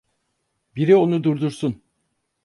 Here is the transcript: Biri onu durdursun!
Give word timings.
Biri 0.75 0.95
onu 0.95 1.23
durdursun! 1.23 1.81